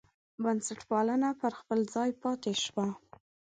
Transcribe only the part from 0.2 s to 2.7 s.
بنسټپالنه پر خپل ځای پاتې